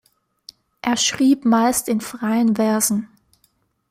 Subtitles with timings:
[0.81, 3.07] Er schrieb meist in freien Versen.